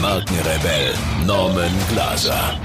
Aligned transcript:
Markenrebell 0.00 0.94
Norman 1.26 1.72
Glaser. 1.90 2.58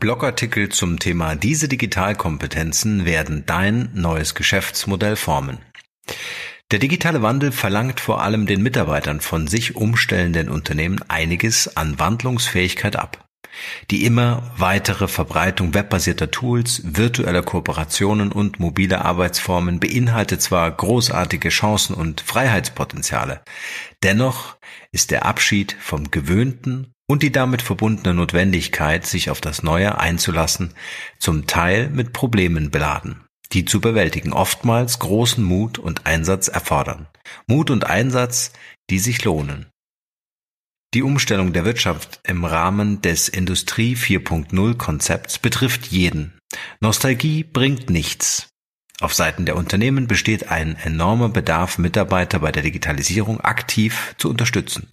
Blogartikel 0.00 0.70
zum 0.70 0.98
Thema 0.98 1.36
Diese 1.36 1.68
Digitalkompetenzen 1.68 3.04
werden 3.04 3.44
dein 3.44 3.90
neues 3.92 4.34
Geschäftsmodell 4.34 5.16
formen. 5.16 5.58
Der 6.70 6.78
digitale 6.78 7.20
Wandel 7.20 7.52
verlangt 7.52 8.00
vor 8.00 8.22
allem 8.22 8.46
den 8.46 8.62
Mitarbeitern 8.62 9.20
von 9.20 9.48
sich 9.48 9.76
umstellenden 9.76 10.48
Unternehmen 10.48 11.00
einiges 11.08 11.76
an 11.76 11.98
Wandlungsfähigkeit 11.98 12.96
ab. 12.96 13.27
Die 13.90 14.04
immer 14.04 14.52
weitere 14.56 15.08
Verbreitung 15.08 15.74
webbasierter 15.74 16.30
Tools, 16.30 16.82
virtueller 16.84 17.42
Kooperationen 17.42 18.32
und 18.32 18.60
mobiler 18.60 19.04
Arbeitsformen 19.04 19.80
beinhaltet 19.80 20.42
zwar 20.42 20.70
großartige 20.70 21.48
Chancen 21.48 21.94
und 21.94 22.20
Freiheitspotenziale, 22.20 23.42
dennoch 24.02 24.56
ist 24.92 25.10
der 25.10 25.24
Abschied 25.24 25.76
vom 25.80 26.10
Gewöhnten 26.10 26.92
und 27.06 27.22
die 27.22 27.32
damit 27.32 27.62
verbundene 27.62 28.14
Notwendigkeit, 28.14 29.06
sich 29.06 29.30
auf 29.30 29.40
das 29.40 29.62
Neue 29.62 29.98
einzulassen, 29.98 30.74
zum 31.18 31.46
Teil 31.46 31.88
mit 31.88 32.12
Problemen 32.12 32.70
beladen, 32.70 33.24
die 33.52 33.64
zu 33.64 33.80
bewältigen 33.80 34.32
oftmals 34.34 34.98
großen 34.98 35.42
Mut 35.42 35.78
und 35.78 36.06
Einsatz 36.06 36.48
erfordern. 36.48 37.08
Mut 37.46 37.70
und 37.70 37.86
Einsatz, 37.86 38.52
die 38.90 38.98
sich 38.98 39.24
lohnen. 39.24 39.66
Die 40.94 41.02
Umstellung 41.02 41.52
der 41.52 41.66
Wirtschaft 41.66 42.18
im 42.24 42.46
Rahmen 42.46 43.02
des 43.02 43.28
Industrie 43.28 43.94
4.0 43.94 44.78
Konzepts 44.78 45.38
betrifft 45.38 45.88
jeden. 45.88 46.38
Nostalgie 46.80 47.44
bringt 47.44 47.90
nichts. 47.90 48.48
Auf 48.98 49.12
Seiten 49.12 49.44
der 49.44 49.56
Unternehmen 49.56 50.06
besteht 50.08 50.48
ein 50.50 50.76
enormer 50.76 51.28
Bedarf, 51.28 51.76
Mitarbeiter 51.76 52.38
bei 52.38 52.52
der 52.52 52.62
Digitalisierung 52.62 53.38
aktiv 53.42 54.14
zu 54.16 54.30
unterstützen. 54.30 54.88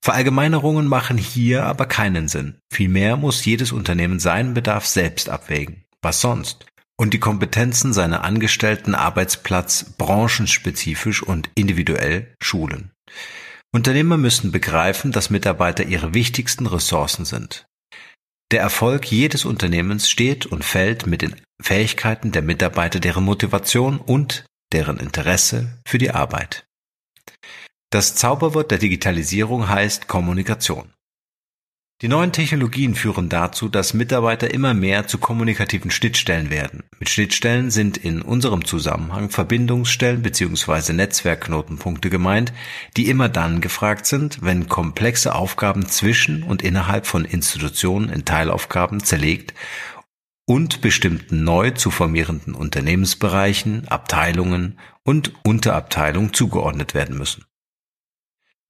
Verallgemeinerungen 0.00 0.86
machen 0.86 1.18
hier 1.18 1.66
aber 1.66 1.84
keinen 1.84 2.28
Sinn. 2.28 2.56
Vielmehr 2.72 3.18
muss 3.18 3.44
jedes 3.44 3.70
Unternehmen 3.70 4.20
seinen 4.20 4.54
Bedarf 4.54 4.86
selbst 4.86 5.28
abwägen. 5.28 5.84
Was 6.00 6.22
sonst? 6.22 6.64
Und 6.96 7.12
die 7.12 7.20
Kompetenzen 7.20 7.92
seiner 7.92 8.24
Angestellten 8.24 8.94
Arbeitsplatz 8.94 9.84
branchenspezifisch 9.98 11.22
und 11.22 11.50
individuell 11.54 12.34
schulen. 12.42 12.92
Unternehmer 13.72 14.16
müssen 14.16 14.50
begreifen, 14.50 15.12
dass 15.12 15.30
Mitarbeiter 15.30 15.84
ihre 15.84 16.14
wichtigsten 16.14 16.66
Ressourcen 16.66 17.24
sind. 17.24 17.66
Der 18.50 18.60
Erfolg 18.60 19.10
jedes 19.10 19.44
Unternehmens 19.44 20.08
steht 20.08 20.46
und 20.46 20.64
fällt 20.64 21.06
mit 21.06 21.20
den 21.20 21.36
Fähigkeiten 21.60 22.32
der 22.32 22.42
Mitarbeiter, 22.42 22.98
deren 22.98 23.24
Motivation 23.24 23.98
und 23.98 24.46
deren 24.72 24.98
Interesse 24.98 25.80
für 25.86 25.98
die 25.98 26.10
Arbeit. 26.10 26.66
Das 27.90 28.14
Zauberwort 28.14 28.70
der 28.70 28.78
Digitalisierung 28.78 29.68
heißt 29.68 30.08
Kommunikation. 30.08 30.92
Die 32.00 32.06
neuen 32.06 32.30
Technologien 32.30 32.94
führen 32.94 33.28
dazu, 33.28 33.68
dass 33.68 33.92
Mitarbeiter 33.92 34.54
immer 34.54 34.72
mehr 34.72 35.08
zu 35.08 35.18
kommunikativen 35.18 35.90
Schnittstellen 35.90 36.48
werden. 36.48 36.84
Mit 37.00 37.08
Schnittstellen 37.08 37.72
sind 37.72 37.96
in 37.96 38.22
unserem 38.22 38.64
Zusammenhang 38.64 39.30
Verbindungsstellen 39.30 40.22
bzw. 40.22 40.92
Netzwerkknotenpunkte 40.92 42.08
gemeint, 42.08 42.52
die 42.96 43.08
immer 43.08 43.28
dann 43.28 43.60
gefragt 43.60 44.06
sind, 44.06 44.38
wenn 44.42 44.68
komplexe 44.68 45.34
Aufgaben 45.34 45.88
zwischen 45.88 46.44
und 46.44 46.62
innerhalb 46.62 47.04
von 47.04 47.24
Institutionen 47.24 48.10
in 48.10 48.24
Teilaufgaben 48.24 49.02
zerlegt 49.02 49.52
und 50.46 50.80
bestimmten 50.80 51.42
neu 51.42 51.72
zu 51.72 51.90
formierenden 51.90 52.54
Unternehmensbereichen, 52.54 53.88
Abteilungen 53.88 54.78
und 55.02 55.32
Unterabteilungen 55.42 56.32
zugeordnet 56.32 56.94
werden 56.94 57.18
müssen. 57.18 57.44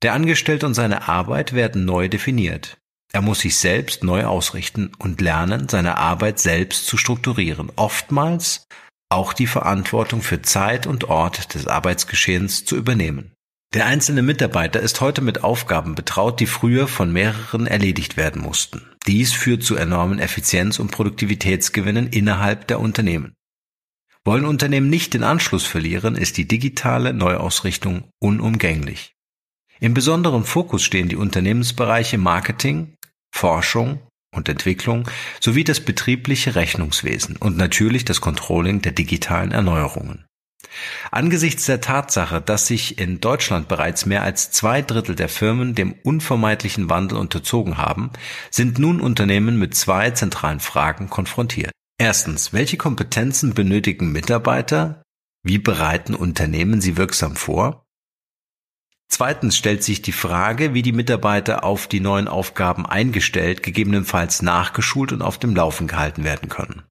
Der 0.01 0.15
Angestellte 0.15 0.65
und 0.65 0.73
seine 0.73 1.09
Arbeit 1.09 1.53
werden 1.53 1.85
neu 1.85 2.09
definiert. 2.09 2.78
Er 3.13 3.23
muss 3.23 3.41
sich 3.41 3.57
selbst 3.57 4.05
neu 4.05 4.25
ausrichten 4.25 4.93
und 4.99 5.21
lernen, 5.21 5.69
seine 5.69 5.97
Arbeit 5.97 6.39
selbst 6.39 6.87
zu 6.87 6.97
strukturieren. 6.97 7.73
Oftmals 7.77 8.67
auch 9.11 9.33
die 9.33 9.47
Verantwortung 9.47 10.21
für 10.21 10.43
Zeit 10.43 10.87
und 10.87 11.05
Ort 11.05 11.55
des 11.55 11.67
Arbeitsgeschehens 11.67 12.65
zu 12.65 12.77
übernehmen. 12.77 13.33
Der 13.75 13.87
einzelne 13.87 14.23
Mitarbeiter 14.23 14.81
ist 14.81 15.01
heute 15.01 15.21
mit 15.21 15.45
Aufgaben 15.45 15.95
betraut, 15.95 16.41
die 16.41 16.47
früher 16.47 16.89
von 16.89 17.13
mehreren 17.13 17.67
erledigt 17.67 18.17
werden 18.17 18.41
mussten. 18.41 18.83
Dies 19.07 19.33
führt 19.33 19.63
zu 19.63 19.77
enormen 19.77 20.19
Effizienz- 20.19 20.79
und 20.79 20.91
Produktivitätsgewinnen 20.91 22.09
innerhalb 22.09 22.67
der 22.67 22.81
Unternehmen. 22.81 23.35
Wollen 24.25 24.47
Unternehmen 24.47 24.91
nicht 24.91 25.15
den 25.15 25.23
Anschluss 25.23 25.65
verlieren, 25.65 26.15
ist 26.15 26.37
die 26.37 26.49
digitale 26.49 27.13
Neuausrichtung 27.15 28.11
unumgänglich. 28.21 29.15
Im 29.81 29.95
besonderen 29.95 30.45
Fokus 30.45 30.83
stehen 30.83 31.09
die 31.09 31.17
Unternehmensbereiche 31.17 32.19
Marketing, 32.19 32.95
Forschung 33.35 34.01
und 34.35 34.49
Entwicklung 34.49 35.09
sowie 35.41 35.65
das 35.65 35.81
betriebliche 35.81 36.55
Rechnungswesen 36.55 37.37
und 37.37 37.57
natürlich 37.57 38.05
das 38.05 38.21
Controlling 38.21 38.83
der 38.83 38.93
digitalen 38.93 39.53
Erneuerungen. 39.53 40.25
Angesichts 41.11 41.67
der 41.67 41.81
Tatsache, 41.81 42.41
dass 42.41 42.67
sich 42.67 42.99
in 42.99 43.21
Deutschland 43.21 43.69
bereits 43.69 44.07
mehr 44.07 44.23
als 44.23 44.51
zwei 44.51 44.83
Drittel 44.83 45.15
der 45.15 45.29
Firmen 45.29 45.75
dem 45.75 45.95
unvermeidlichen 46.03 46.91
Wandel 46.91 47.19
unterzogen 47.19 47.79
haben, 47.79 48.11
sind 48.51 48.79
nun 48.79 49.01
Unternehmen 49.01 49.59
mit 49.59 49.75
zwei 49.75 50.11
zentralen 50.11 50.61
Fragen 50.61 51.09
konfrontiert. 51.09 51.73
Erstens, 51.99 52.53
welche 52.53 52.77
Kompetenzen 52.77 53.55
benötigen 53.55 54.13
Mitarbeiter? 54.13 55.03
Wie 55.43 55.59
bereiten 55.59 56.15
Unternehmen 56.15 56.81
sie 56.81 56.97
wirksam 56.97 57.35
vor? 57.35 57.85
Zweitens 59.09 59.57
stellt 59.57 59.83
sich 59.83 60.03
die 60.03 60.13
Frage, 60.13 60.75
wie 60.75 60.83
die 60.83 60.93
Mitarbeiter 60.93 61.65
auf 61.65 61.87
die 61.87 62.01
neuen 62.01 62.29
Aufgaben 62.29 62.87
eingestellt, 62.87 63.63
gegebenenfalls 63.63 64.43
nachgeschult 64.43 65.13
und 65.13 65.23
auf 65.23 65.39
dem 65.39 65.57
Laufen 65.57 65.87
gehalten 65.87 66.25
werden 66.25 66.49
können. 66.49 66.83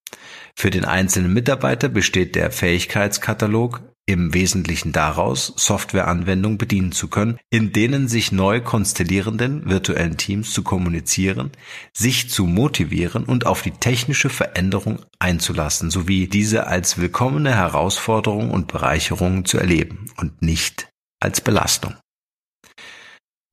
Für 0.55 0.71
den 0.71 0.83
einzelnen 0.83 1.31
Mitarbeiter 1.31 1.87
besteht 1.87 2.35
der 2.35 2.49
Fähigkeitskatalog 2.51 3.81
im 4.07 4.33
Wesentlichen 4.33 4.93
daraus, 4.93 5.53
Softwareanwendungen 5.57 6.57
bedienen 6.57 6.91
zu 6.93 7.07
können, 7.09 7.37
in 7.51 7.73
denen 7.73 8.07
sich 8.07 8.31
neu 8.31 8.61
konstellierenden 8.61 9.69
virtuellen 9.69 10.17
Teams 10.17 10.51
zu 10.51 10.63
kommunizieren, 10.63 11.51
sich 11.93 12.29
zu 12.29 12.45
motivieren 12.45 13.25
und 13.25 13.45
auf 13.45 13.61
die 13.61 13.71
technische 13.71 14.29
Veränderung 14.29 14.99
einzulassen, 15.19 15.91
sowie 15.91 16.27
diese 16.27 16.67
als 16.67 16.97
willkommene 16.97 17.53
Herausforderung 17.53 18.49
und 18.49 18.67
Bereicherung 18.67 19.45
zu 19.45 19.59
erleben 19.59 20.05
und 20.17 20.41
nicht 20.41 20.89
als 21.19 21.41
Belastung 21.41 21.95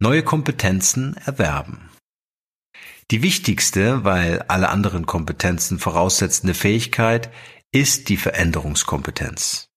neue 0.04 0.22
Kompetenzen 0.22 1.16
erwerben. 1.24 1.88
Die 3.10 3.22
wichtigste, 3.22 4.04
weil 4.04 4.42
alle 4.48 4.68
anderen 4.68 5.06
Kompetenzen 5.06 5.78
voraussetzende 5.78 6.52
Fähigkeit 6.52 7.30
ist 7.72 8.10
die 8.10 8.18
Veränderungskompetenz. 8.18 9.70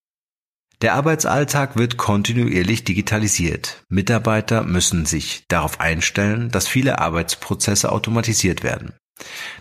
Der 0.82 0.96
Arbeitsalltag 0.96 1.78
wird 1.78 1.96
kontinuierlich 1.96 2.84
digitalisiert. 2.84 3.85
Mitarbeiter 3.88 4.64
müssen 4.64 5.06
sich 5.06 5.46
darauf 5.47 5.79
einstellen, 5.79 6.52
dass 6.52 6.68
viele 6.68 7.00
Arbeitsprozesse 7.00 7.90
automatisiert 7.90 8.64
werden. 8.64 8.91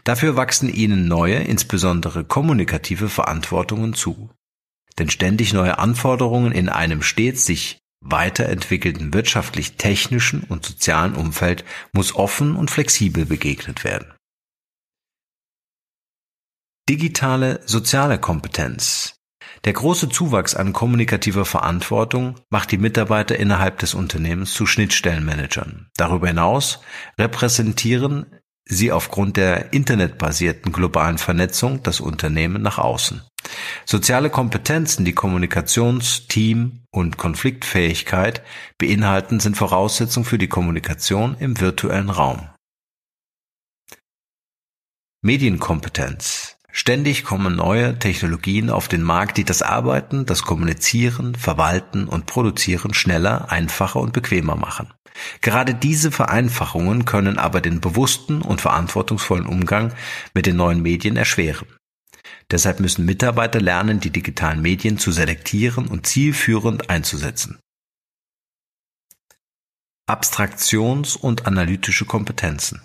Dafür 0.02 0.34
wachsen 0.34 0.68
ihnen 0.68 1.06
neue, 1.06 1.36
insbesondere 1.36 2.24
kommunikative 2.24 3.08
Verantwortungen 3.08 3.94
zu. 3.94 4.30
Denn 4.98 5.10
ständig 5.10 5.52
neue 5.52 5.78
Anforderungen 5.78 6.50
in 6.50 6.68
einem 6.68 7.02
stets 7.02 7.46
sich 7.46 7.78
weiterentwickelten 8.10 9.12
wirtschaftlich-technischen 9.12 10.44
und 10.44 10.64
sozialen 10.64 11.14
Umfeld 11.14 11.64
muss 11.92 12.14
offen 12.14 12.56
und 12.56 12.70
flexibel 12.70 13.26
begegnet 13.26 13.84
werden. 13.84 14.12
Digitale 16.88 17.60
soziale 17.66 18.18
Kompetenz. 18.18 19.16
Der 19.64 19.72
große 19.72 20.08
Zuwachs 20.08 20.54
an 20.54 20.72
kommunikativer 20.72 21.44
Verantwortung 21.44 22.36
macht 22.50 22.70
die 22.70 22.78
Mitarbeiter 22.78 23.36
innerhalb 23.36 23.78
des 23.80 23.94
Unternehmens 23.94 24.52
zu 24.54 24.66
Schnittstellenmanagern. 24.66 25.88
Darüber 25.96 26.28
hinaus 26.28 26.80
repräsentieren 27.18 28.26
sie 28.68 28.92
aufgrund 28.92 29.36
der 29.36 29.72
internetbasierten 29.72 30.72
globalen 30.72 31.18
Vernetzung 31.18 31.82
das 31.82 32.00
Unternehmen 32.00 32.60
nach 32.62 32.78
außen. 32.78 33.22
Soziale 33.84 34.28
Kompetenzen, 34.28 35.04
die 35.04 35.14
Kommunikations-, 35.14 36.26
Team- 36.26 36.82
und 36.90 37.16
Konfliktfähigkeit 37.16 38.42
beinhalten, 38.76 39.40
sind 39.40 39.56
Voraussetzung 39.56 40.24
für 40.24 40.38
die 40.38 40.48
Kommunikation 40.48 41.36
im 41.38 41.60
virtuellen 41.60 42.10
Raum. 42.10 42.48
Medienkompetenz 45.22 46.56
Ständig 46.78 47.24
kommen 47.24 47.56
neue 47.56 47.98
Technologien 47.98 48.68
auf 48.68 48.86
den 48.86 49.02
Markt, 49.02 49.38
die 49.38 49.44
das 49.44 49.62
Arbeiten, 49.62 50.26
das 50.26 50.42
Kommunizieren, 50.42 51.34
Verwalten 51.34 52.06
und 52.06 52.26
Produzieren 52.26 52.92
schneller, 52.92 53.50
einfacher 53.50 53.98
und 53.98 54.12
bequemer 54.12 54.56
machen. 54.56 54.92
Gerade 55.40 55.74
diese 55.74 56.10
Vereinfachungen 56.10 57.04
können 57.04 57.38
aber 57.38 57.60
den 57.60 57.80
bewussten 57.80 58.42
und 58.42 58.60
verantwortungsvollen 58.60 59.46
Umgang 59.46 59.94
mit 60.34 60.46
den 60.46 60.56
neuen 60.56 60.82
Medien 60.82 61.16
erschweren. 61.16 61.66
Deshalb 62.50 62.80
müssen 62.80 63.04
Mitarbeiter 63.04 63.60
lernen, 63.60 64.00
die 64.00 64.10
digitalen 64.10 64.62
Medien 64.62 64.98
zu 64.98 65.12
selektieren 65.12 65.86
und 65.88 66.06
zielführend 66.06 66.90
einzusetzen. 66.90 67.58
Abstraktions- 70.08 71.16
und 71.16 71.46
analytische 71.46 72.04
Kompetenzen 72.04 72.82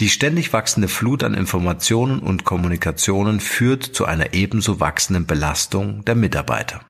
die 0.00 0.08
ständig 0.08 0.52
wachsende 0.52 0.86
Flut 0.86 1.24
an 1.24 1.34
Informationen 1.34 2.20
und 2.20 2.44
Kommunikationen 2.44 3.40
führt 3.40 3.82
zu 3.82 4.04
einer 4.04 4.32
ebenso 4.32 4.78
wachsenden 4.78 5.26
Belastung 5.26 6.04
der 6.04 6.14
Mitarbeiter. 6.14 6.86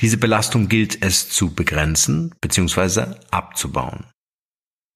Diese 0.00 0.18
Belastung 0.18 0.68
gilt 0.68 1.02
es 1.02 1.28
zu 1.28 1.54
begrenzen 1.54 2.34
bzw. 2.40 3.14
abzubauen. 3.30 4.06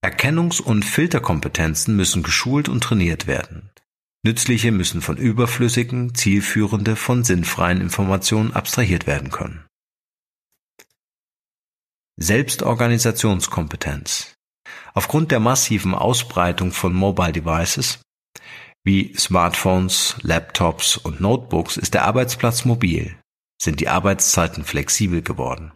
Erkennungs- 0.04 0.60
und 0.60 0.84
Filterkompetenzen 0.84 1.96
müssen 1.96 2.22
geschult 2.22 2.68
und 2.68 2.82
trainiert 2.82 3.26
werden. 3.26 3.70
Nützliche 4.22 4.70
müssen 4.70 5.02
von 5.02 5.16
überflüssigen, 5.16 6.14
zielführende 6.14 6.94
von 6.96 7.24
sinnfreien 7.24 7.80
Informationen 7.80 8.52
abstrahiert 8.52 9.06
werden 9.06 9.30
können. 9.30 9.64
Selbstorganisationskompetenz 12.18 14.34
Aufgrund 14.92 15.30
der 15.30 15.40
massiven 15.40 15.94
Ausbreitung 15.94 16.72
von 16.72 16.92
Mobile 16.92 17.32
Devices 17.32 18.00
wie 18.84 19.14
Smartphones, 19.16 20.16
Laptops 20.22 20.96
und 20.96 21.20
Notebooks 21.20 21.76
ist 21.76 21.94
der 21.94 22.04
Arbeitsplatz 22.04 22.64
mobil, 22.64 23.16
sind 23.60 23.80
die 23.80 23.88
Arbeitszeiten 23.88 24.64
flexibel 24.64 25.22
geworden. 25.22 25.72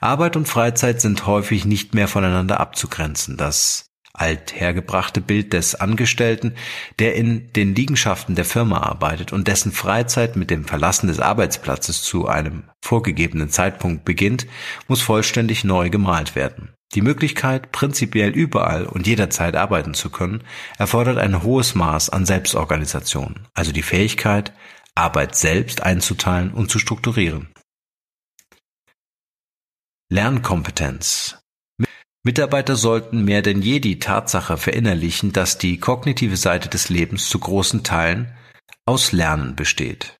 Arbeit 0.00 0.36
und 0.36 0.48
Freizeit 0.48 1.00
sind 1.00 1.26
häufig 1.26 1.64
nicht 1.64 1.94
mehr 1.94 2.08
voneinander 2.08 2.60
abzugrenzen. 2.60 3.36
Das 3.36 3.86
althergebrachte 4.12 5.20
Bild 5.20 5.52
des 5.52 5.74
Angestellten, 5.74 6.54
der 6.98 7.14
in 7.16 7.52
den 7.52 7.74
Liegenschaften 7.74 8.34
der 8.34 8.44
Firma 8.44 8.78
arbeitet 8.80 9.32
und 9.32 9.46
dessen 9.46 9.72
Freizeit 9.72 10.36
mit 10.36 10.50
dem 10.50 10.64
Verlassen 10.64 11.08
des 11.08 11.20
Arbeitsplatzes 11.20 12.02
zu 12.02 12.26
einem 12.26 12.64
vorgegebenen 12.82 13.50
Zeitpunkt 13.50 14.04
beginnt, 14.04 14.46
muss 14.88 15.02
vollständig 15.02 15.64
neu 15.64 15.90
gemalt 15.90 16.34
werden. 16.34 16.72
Die 16.94 17.02
Möglichkeit, 17.02 17.72
prinzipiell 17.72 18.30
überall 18.30 18.86
und 18.86 19.06
jederzeit 19.06 19.56
arbeiten 19.56 19.92
zu 19.92 20.08
können, 20.08 20.44
erfordert 20.78 21.18
ein 21.18 21.42
hohes 21.42 21.74
Maß 21.74 22.10
an 22.10 22.24
Selbstorganisation, 22.24 23.40
also 23.54 23.72
die 23.72 23.82
Fähigkeit, 23.82 24.52
Arbeit 24.96 25.36
selbst 25.36 25.82
einzuteilen 25.82 26.52
und 26.52 26.70
zu 26.70 26.78
strukturieren. 26.78 27.52
Lernkompetenz 30.10 31.38
Mitarbeiter 32.26 32.74
sollten 32.74 33.24
mehr 33.24 33.40
denn 33.40 33.62
je 33.62 33.78
die 33.78 34.00
Tatsache 34.00 34.56
verinnerlichen, 34.56 35.32
dass 35.32 35.58
die 35.58 35.78
kognitive 35.78 36.36
Seite 36.36 36.68
des 36.68 36.88
Lebens 36.88 37.28
zu 37.28 37.38
großen 37.38 37.84
Teilen 37.84 38.34
aus 38.84 39.12
Lernen 39.12 39.54
besteht. 39.54 40.16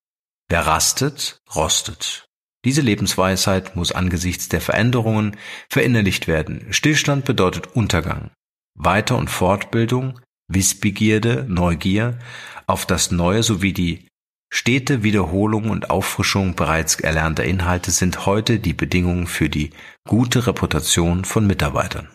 Wer 0.48 0.68
rastet, 0.68 1.40
rostet. 1.54 2.26
Diese 2.64 2.80
Lebensweisheit 2.80 3.74
muss 3.74 3.90
angesichts 3.90 4.48
der 4.48 4.60
Veränderungen 4.60 5.36
verinnerlicht 5.68 6.28
werden. 6.28 6.72
Stillstand 6.72 7.24
bedeutet 7.24 7.74
Untergang. 7.74 8.30
Weiter- 8.78 9.16
und 9.16 9.28
Fortbildung, 9.28 10.20
Wissbegierde, 10.46 11.44
Neugier 11.48 12.20
auf 12.68 12.86
das 12.86 13.10
Neue 13.10 13.42
sowie 13.42 13.72
die 13.72 14.08
Stete 14.58 15.02
Wiederholung 15.02 15.68
und 15.68 15.90
Auffrischung 15.90 16.54
bereits 16.54 16.98
erlernter 16.98 17.44
Inhalte 17.44 17.90
sind 17.90 18.24
heute 18.24 18.58
die 18.58 18.72
Bedingungen 18.72 19.26
für 19.26 19.50
die 19.50 19.68
gute 20.08 20.46
Reputation 20.46 21.26
von 21.26 21.46
Mitarbeitern. 21.46 22.08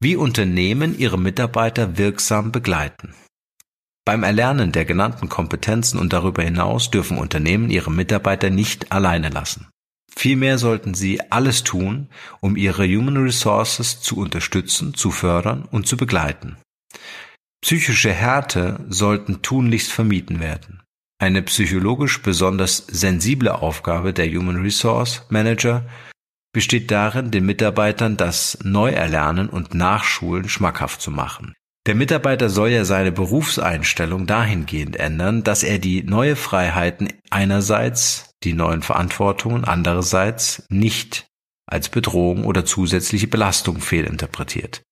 Wie 0.00 0.16
Unternehmen 0.16 0.98
ihre 0.98 1.16
Mitarbeiter 1.16 1.96
wirksam 1.96 2.50
begleiten. 2.50 3.14
Beim 4.04 4.24
Erlernen 4.24 4.72
der 4.72 4.84
genannten 4.84 5.28
Kompetenzen 5.28 6.00
und 6.00 6.12
darüber 6.12 6.42
hinaus 6.42 6.90
dürfen 6.90 7.16
Unternehmen 7.16 7.70
ihre 7.70 7.92
Mitarbeiter 7.92 8.50
nicht 8.50 8.90
alleine 8.90 9.28
lassen. 9.28 9.68
Vielmehr 10.12 10.58
sollten 10.58 10.94
sie 10.94 11.20
alles 11.30 11.62
tun, 11.62 12.08
um 12.40 12.56
ihre 12.56 12.84
Human 12.84 13.18
Resources 13.18 14.00
zu 14.00 14.16
unterstützen, 14.16 14.94
zu 14.94 15.12
fördern 15.12 15.68
und 15.70 15.86
zu 15.86 15.96
begleiten. 15.96 16.56
Psychische 17.60 18.12
Härte 18.12 18.84
sollten 18.88 19.42
tunlichst 19.42 19.92
vermieden 19.92 20.40
werden. 20.40 20.82
Eine 21.20 21.42
psychologisch 21.42 22.22
besonders 22.22 22.86
sensible 22.86 23.52
Aufgabe 23.52 24.12
der 24.12 24.28
Human 24.28 24.62
Resource 24.62 25.26
Manager 25.30 25.84
besteht 26.52 26.90
darin, 26.90 27.30
den 27.30 27.44
Mitarbeitern 27.44 28.16
das 28.16 28.58
Neuerlernen 28.62 29.48
und 29.48 29.74
Nachschulen 29.74 30.48
schmackhaft 30.48 31.00
zu 31.00 31.10
machen. 31.10 31.54
Der 31.86 31.94
Mitarbeiter 31.94 32.50
soll 32.50 32.70
ja 32.70 32.84
seine 32.84 33.12
Berufseinstellung 33.12 34.26
dahingehend 34.26 34.96
ändern, 34.96 35.42
dass 35.42 35.62
er 35.62 35.78
die 35.78 36.02
neue 36.02 36.36
Freiheiten 36.36 37.08
einerseits, 37.30 38.34
die 38.44 38.52
neuen 38.52 38.82
Verantwortungen 38.82 39.64
andererseits 39.64 40.64
nicht 40.68 41.27
als 41.68 41.88
Bedrohung 41.88 42.44
oder 42.44 42.64
zusätzliche 42.64 43.28
Belastung 43.28 43.80
fehlinterpretiert. 43.80 44.82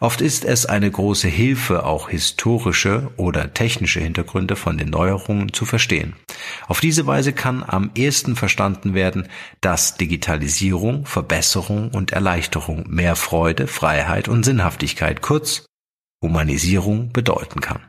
Oft 0.00 0.20
ist 0.20 0.44
es 0.44 0.66
eine 0.66 0.90
große 0.90 1.28
Hilfe, 1.28 1.84
auch 1.84 2.08
historische 2.08 3.10
oder 3.16 3.54
technische 3.54 4.00
Hintergründe 4.00 4.54
von 4.54 4.78
den 4.78 4.90
Neuerungen 4.90 5.52
zu 5.52 5.64
verstehen. 5.64 6.14
Auf 6.68 6.80
diese 6.80 7.06
Weise 7.06 7.32
kann 7.32 7.64
am 7.66 7.90
ehesten 7.94 8.36
verstanden 8.36 8.94
werden, 8.94 9.28
dass 9.60 9.96
Digitalisierung, 9.96 11.06
Verbesserung 11.06 11.90
und 11.90 12.12
Erleichterung 12.12 12.84
mehr 12.88 13.16
Freude, 13.16 13.66
Freiheit 13.66 14.28
und 14.28 14.44
Sinnhaftigkeit, 14.44 15.22
kurz 15.22 15.66
Humanisierung 16.22 17.12
bedeuten 17.12 17.60
kann. 17.60 17.80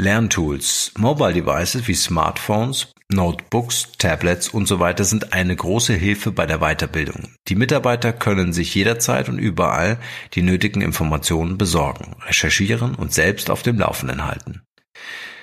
Lerntools, 0.00 0.92
Mobile 0.96 1.32
Devices 1.32 1.88
wie 1.88 1.94
Smartphones, 1.94 2.92
Notebooks, 3.10 3.90
Tablets 3.98 4.48
und 4.48 4.68
so 4.68 4.78
weiter 4.78 5.02
sind 5.02 5.32
eine 5.32 5.56
große 5.56 5.92
Hilfe 5.92 6.30
bei 6.30 6.46
der 6.46 6.58
Weiterbildung. 6.58 7.34
Die 7.48 7.56
Mitarbeiter 7.56 8.12
können 8.12 8.52
sich 8.52 8.72
jederzeit 8.76 9.28
und 9.28 9.40
überall 9.40 9.98
die 10.34 10.42
nötigen 10.42 10.82
Informationen 10.82 11.58
besorgen, 11.58 12.14
recherchieren 12.22 12.94
und 12.94 13.12
selbst 13.12 13.50
auf 13.50 13.64
dem 13.64 13.80
Laufenden 13.80 14.24
halten. 14.24 14.62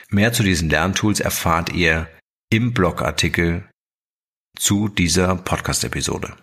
Mehr 0.09 0.31
zu 0.31 0.41
diesen 0.41 0.69
Lerntools 0.69 1.19
erfahrt 1.19 1.73
ihr 1.73 2.07
im 2.49 2.73
Blogartikel 2.73 3.67
zu 4.57 4.87
dieser 4.87 5.35
Podcast-Episode. 5.35 6.33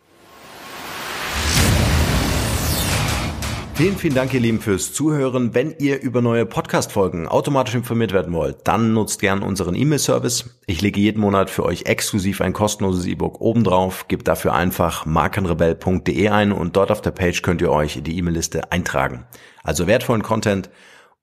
Vielen, 3.74 3.96
vielen 3.96 4.14
Dank, 4.14 4.34
ihr 4.34 4.40
Lieben, 4.40 4.60
fürs 4.60 4.92
Zuhören. 4.92 5.54
Wenn 5.54 5.74
ihr 5.78 6.00
über 6.02 6.20
neue 6.20 6.44
Podcast-Folgen 6.44 7.26
automatisch 7.26 7.74
informiert 7.74 8.12
werden 8.12 8.34
wollt, 8.34 8.58
dann 8.64 8.92
nutzt 8.92 9.18
gern 9.18 9.42
unseren 9.42 9.74
E-Mail-Service. 9.74 10.60
Ich 10.66 10.82
lege 10.82 11.00
jeden 11.00 11.20
Monat 11.20 11.48
für 11.48 11.64
euch 11.64 11.86
exklusiv 11.86 12.42
ein 12.42 12.52
kostenloses 12.52 13.06
E-Book 13.06 13.40
obendrauf. 13.40 14.06
Gebt 14.08 14.28
dafür 14.28 14.52
einfach 14.52 15.06
markenrebell.de 15.06 16.28
ein 16.28 16.52
und 16.52 16.76
dort 16.76 16.90
auf 16.90 17.00
der 17.00 17.12
Page 17.12 17.40
könnt 17.40 17.62
ihr 17.62 17.72
euch 17.72 17.96
in 17.96 18.04
die 18.04 18.16
E-Mail-Liste 18.18 18.70
eintragen. 18.70 19.24
Also 19.64 19.86
wertvollen 19.86 20.22
Content 20.22 20.68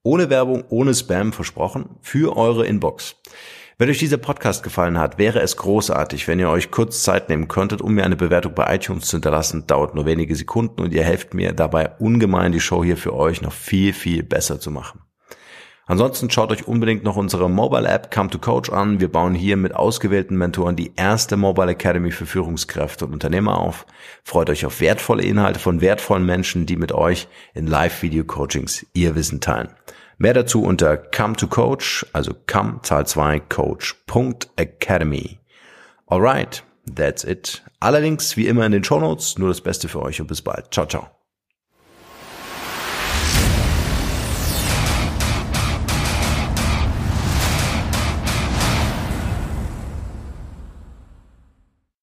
ohne 0.02 0.28
Werbung, 0.28 0.64
ohne 0.70 0.92
Spam 0.92 1.32
versprochen 1.32 1.90
für 2.00 2.36
eure 2.36 2.66
Inbox. 2.66 3.16
Wenn 3.80 3.88
euch 3.88 3.96
dieser 3.96 4.18
Podcast 4.18 4.62
gefallen 4.62 4.98
hat, 4.98 5.16
wäre 5.16 5.40
es 5.40 5.56
großartig, 5.56 6.28
wenn 6.28 6.38
ihr 6.38 6.50
euch 6.50 6.70
kurz 6.70 7.02
Zeit 7.02 7.30
nehmen 7.30 7.48
könntet, 7.48 7.80
um 7.80 7.94
mir 7.94 8.04
eine 8.04 8.14
Bewertung 8.14 8.52
bei 8.52 8.74
iTunes 8.74 9.06
zu 9.06 9.16
hinterlassen. 9.16 9.66
Dauert 9.66 9.94
nur 9.94 10.04
wenige 10.04 10.36
Sekunden 10.36 10.82
und 10.82 10.92
ihr 10.92 11.02
helft 11.02 11.32
mir 11.32 11.54
dabei 11.54 11.92
ungemein, 11.98 12.52
die 12.52 12.60
Show 12.60 12.84
hier 12.84 12.98
für 12.98 13.14
euch 13.14 13.40
noch 13.40 13.54
viel, 13.54 13.94
viel 13.94 14.22
besser 14.22 14.60
zu 14.60 14.70
machen. 14.70 15.00
Ansonsten 15.86 16.28
schaut 16.28 16.52
euch 16.52 16.68
unbedingt 16.68 17.04
noch 17.04 17.16
unsere 17.16 17.48
Mobile 17.48 17.88
App 17.88 18.10
Come 18.10 18.28
to 18.28 18.38
Coach 18.38 18.68
an. 18.68 19.00
Wir 19.00 19.10
bauen 19.10 19.34
hier 19.34 19.56
mit 19.56 19.74
ausgewählten 19.74 20.36
Mentoren 20.36 20.76
die 20.76 20.92
erste 20.96 21.38
Mobile 21.38 21.70
Academy 21.70 22.10
für 22.10 22.26
Führungskräfte 22.26 23.06
und 23.06 23.14
Unternehmer 23.14 23.56
auf. 23.56 23.86
Freut 24.24 24.50
euch 24.50 24.66
auf 24.66 24.82
wertvolle 24.82 25.22
Inhalte 25.22 25.58
von 25.58 25.80
wertvollen 25.80 26.26
Menschen, 26.26 26.66
die 26.66 26.76
mit 26.76 26.92
euch 26.92 27.28
in 27.54 27.66
Live-Video-Coachings 27.66 28.84
ihr 28.92 29.14
Wissen 29.14 29.40
teilen. 29.40 29.70
Mehr 30.22 30.34
dazu 30.34 30.62
unter 30.62 30.98
come 30.98 31.34
to 31.34 31.46
coach, 31.46 32.04
also 32.12 32.34
come 32.46 32.80
Zahl 32.82 33.06
2 33.06 33.40
coach.academy. 33.48 35.38
Alright, 36.10 36.62
that's 36.94 37.24
it. 37.24 37.62
Allerdings 37.80 38.36
wie 38.36 38.46
immer 38.46 38.66
in 38.66 38.72
den 38.72 38.84
Show 38.84 39.00
Notes, 39.00 39.38
nur 39.38 39.48
das 39.48 39.62
Beste 39.62 39.88
für 39.88 40.02
euch 40.02 40.20
und 40.20 40.26
bis 40.26 40.42
bald. 40.42 40.74
Ciao, 40.74 40.84
ciao. 40.84 41.08